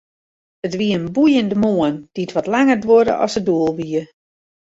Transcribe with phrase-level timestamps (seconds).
[0.67, 4.01] It wie in boeiende moarn, dy't wat langer duorre as it doel wie.